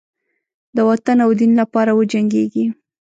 [0.75, 2.65] د وطن او دین لپاره وجنګیږي.